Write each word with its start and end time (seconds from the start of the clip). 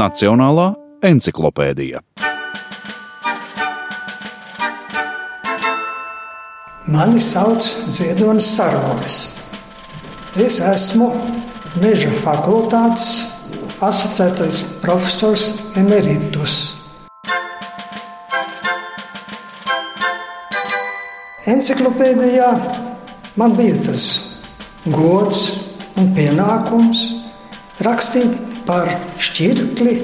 Nacionālā 0.00 0.70
encyklopēdija. 1.04 1.98
Mani 6.88 7.20
sauc 7.20 7.66
Ziedonis 7.92 8.48
Saronis. 8.54 9.18
Es 10.40 10.56
esmu 10.64 11.10
Meža 11.82 12.08
fakultātes 12.22 13.04
asociētais 13.84 14.62
profesors 14.80 15.44
Emeritus. 15.78 16.56
Enciklopēdijā 21.50 22.50
man 23.36 23.58
bija 23.58 23.76
tas 23.90 24.06
gods 24.88 25.50
un 26.00 26.14
pienākums 26.16 27.04
rakstīt 27.84 28.46
par 28.70 28.86
šķirkli 29.18 29.96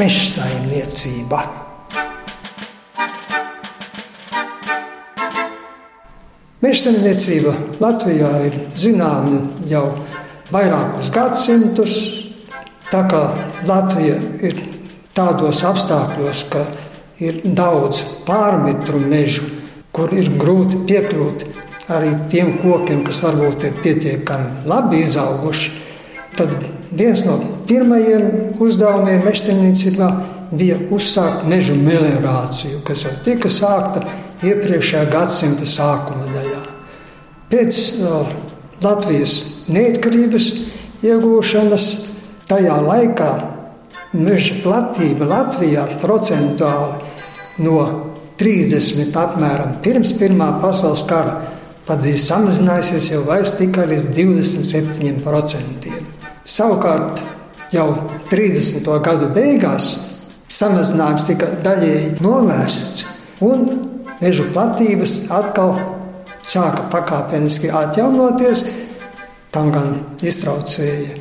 meža 0.00 0.22
saimniecībā. 0.24 1.40
Meža 6.64 6.78
saimniecība 6.86 7.52
Latvijā 7.82 8.30
ir 8.46 8.56
zināma 8.72 9.42
jau 9.68 9.82
vairākus 10.48 11.12
gadsimtus. 11.12 11.98
Tā 12.88 13.02
kā 13.10 13.20
Latvija 13.68 14.16
ir 14.48 14.64
tādos 15.12 15.60
apstākļos, 15.68 16.42
ka 16.48 16.64
ir 17.20 17.42
daudz 17.44 18.00
pārmetru 18.24 19.02
mežu, 19.04 19.44
kur 19.92 20.16
ir 20.16 20.32
grūti 20.40 20.86
piekļūt 20.88 21.46
arī 21.92 22.16
tiem 22.32 22.56
kokiem, 22.64 23.04
kas 23.04 23.20
varbūt 23.26 23.68
ir 23.68 23.78
pietiekami 23.84 24.64
labi 24.72 25.04
izauguši, 25.04 25.76
tad 26.38 26.56
viens 26.92 27.22
no 27.26 27.38
pirmajiem 27.68 28.56
uzdevumiem 28.62 29.24
mežsaimniecībā 29.26 30.08
bija 30.50 30.78
uzsākt 30.94 31.44
mežu 31.48 31.76
meliorāciju, 31.76 32.80
kas 32.86 33.04
jau 33.04 33.12
tika 33.24 33.50
sākta 33.52 34.04
iepriekšējā 34.46 35.04
gadsimta 35.12 35.68
sākuma 35.68 36.28
daļā. 36.32 36.62
Pēc 37.52 37.78
uh, 38.00 38.30
Latvijas 38.84 39.40
neatkarības 39.72 40.50
iegūšanas 41.04 41.86
tajā 42.48 42.76
laikā 42.84 43.32
meža 44.16 44.60
platība 44.62 45.28
Latvijā 45.28 45.84
procentuāli 46.00 47.64
no 47.64 47.80
30 48.38 49.16
apmēram 49.18 49.78
pirms 49.84 50.14
Pirmā 50.20 50.52
pasaules 50.62 51.02
kara 51.08 51.40
pat 51.88 52.04
bija 52.04 52.20
samazinājusies 52.20 53.10
jau 53.14 53.24
vairs 53.26 53.56
tikai 53.58 53.88
līdz 53.90 54.12
27%. 54.14 56.17
Savukārt 56.48 57.20
jau 57.74 57.88
30. 58.30 58.86
gadu 59.04 59.28
beigās 59.34 59.90
samazinājums 60.48 61.26
tika 61.28 61.50
daļēji 61.60 62.14
novērsts, 62.24 63.04
un 63.44 63.66
meža 64.22 64.46
platības 64.54 65.12
atkal 65.28 65.74
sāka 66.48 66.86
pakāpeniski 66.94 67.68
atjaunoties. 67.68 68.64
Tam 69.52 69.68
gan 69.72 69.92
iztraucēja 70.24 71.18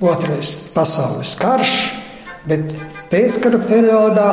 otrais 0.00 0.50
pasaules 0.72 1.34
karš, 1.40 1.76
bet 2.48 2.72
pēckara 3.12 3.60
periodā 3.68 4.30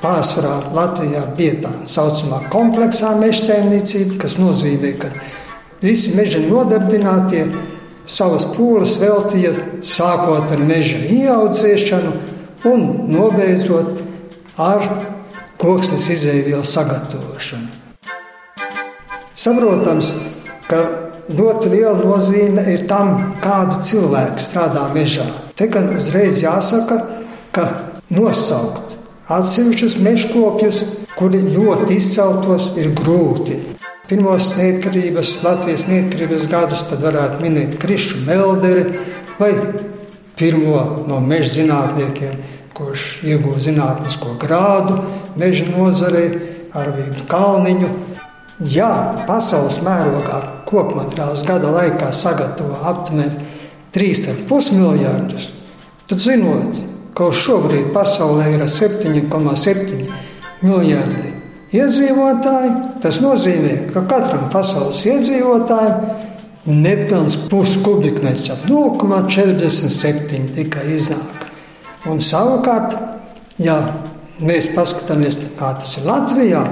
pārsvarā 0.00 0.56
Latvijā 0.72 1.26
bija 1.36 1.60
tā 1.64 1.76
saucamā 1.88 2.40
kompleksā 2.52 3.12
meža 3.20 3.50
saimniecība, 3.50 4.18
kas 4.24 4.40
nozīmē, 4.40 4.96
ka 5.00 5.12
visi 5.84 6.16
meža 6.16 6.40
nodarbinātie 6.44 7.44
savas 8.06 8.46
pūles 8.54 8.96
veltīja 9.00 9.54
sākot 9.84 10.52
ar 10.52 10.62
meža 10.64 11.00
ieaudzēšanu 11.08 12.12
un 12.70 12.84
nobeidzot 13.12 14.00
ar 14.60 14.84
koksnes 15.60 16.08
izēvielu 16.12 16.64
sagatavošanu. 16.68 17.70
Saprotams, 19.34 20.12
ka 20.68 20.80
ļoti 21.34 21.72
liela 21.72 21.96
nozīme 21.98 22.66
ir 22.72 22.84
tam, 22.90 23.36
kāda 23.42 23.80
cilvēka 23.84 24.42
strādā 24.42 24.86
mežā. 24.94 25.26
Te 25.58 25.68
gan 25.72 25.90
uzreiz 25.96 26.42
jāsaka, 26.44 27.00
ka 27.54 27.66
nosaukt 28.14 28.98
Atsevišķus 29.24 29.94
mežkopjus, 30.04 30.82
kuri 31.16 31.38
ļoti 31.48 31.94
izceltos, 31.96 32.74
ir 32.76 32.90
grūti. 32.92 33.56
Pirmos 34.04 34.50
neatkarības, 34.58 35.30
Latvijas 35.40 35.86
neatkarības 35.88 36.44
gadus 36.52 36.82
varētu 37.00 37.38
minēt 37.40 37.78
Krišu 37.80 38.18
Melderi 38.26 38.82
vai 39.38 39.54
pirmo 40.36 41.06
no 41.08 41.22
meža 41.24 41.54
zinātniekiem, 41.54 42.34
kurš 42.76 43.04
ieguva 43.24 43.62
zinātnisko 43.64 44.34
grādu 44.42 44.98
meža 45.40 45.64
nozarē, 45.70 46.24
Arvīdu 46.76 47.24
Kalniņu. 47.30 47.88
Ja 48.74 48.90
pasaules 49.24 49.78
mērogā 49.86 50.40
koku 50.68 50.98
materiālus 50.98 51.46
gada 51.48 51.70
laikā 51.72 52.10
sagatavo 52.12 52.82
aptuveni 52.84 53.46
3,5 53.96 54.74
miljardus, 54.82 55.48
tad 56.10 56.20
zinot, 56.20 56.76
ka 57.16 57.30
šobrīd 57.32 57.88
pasaulē 57.96 58.50
ir 58.52 58.66
7,7 58.68 60.04
miljardi 60.60 61.32
iedzīvotāji. 61.74 62.74
Tas 63.02 63.20
nozīmē, 63.22 63.74
ka 63.94 64.04
katram 64.08 64.48
pasaules 64.52 65.02
iedzīvotājam 65.08 66.24
nepilns 66.64 67.36
puskubikmetrs 67.50 68.50
ap 68.54 68.64
0,47 68.68 70.54
tikai 70.56 70.86
iznāk. 70.94 71.48
Un 72.08 72.20
savukārt, 72.24 72.96
ja 73.60 73.78
mēs 74.44 74.70
paskatāmies, 74.76 75.40
kā 75.58 75.74
tas 75.80 75.96
ir 75.98 76.08
Latvijā, 76.08 76.64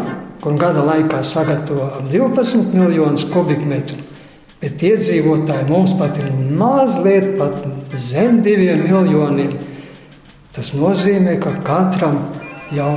kur 0.43 0.57
gada 0.61 0.85
laikā 0.87 1.23
sagatavo 1.25 1.89
ap 1.89 2.09
12 2.13 2.73
miljonus 2.77 3.27
kubikmetru, 3.33 4.01
bet 4.63 4.83
iedzīvotāji 4.89 5.69
mums 5.69 5.95
pat 5.99 6.19
ir 6.23 6.31
mazliet 6.59 7.35
pat 7.39 7.63
zem 7.99 8.41
diviem 8.45 8.85
miljoniem. 8.87 9.59
Tas 10.53 10.75
nozīmē, 10.77 11.39
ka 11.41 11.55
katram 11.65 12.19
jau 12.75 12.93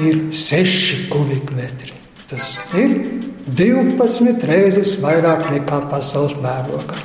ir 0.00 0.32
6 0.32 1.08
kubikmetri. 1.10 1.92
Tas 2.30 2.56
ir 2.78 2.96
12 3.46 4.44
reizes 4.46 4.96
vairāk 5.02 5.48
nekā 5.50 5.80
pasaules 5.90 6.36
mērogā. 6.42 6.98